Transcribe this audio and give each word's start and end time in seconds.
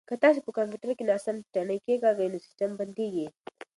که 0.09 0.15
تاسي 0.23 0.39
په 0.43 0.51
کمپیوټر 0.57 0.89
کې 0.97 1.03
ناسم 1.09 1.35
تڼۍ 1.53 1.77
کېکاږئ 1.85 2.27
نو 2.33 2.37
سیسټم 2.45 2.69
بندیږي. 2.79 3.27